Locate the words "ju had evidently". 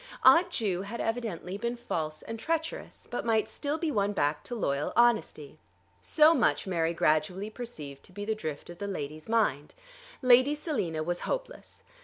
0.49-1.59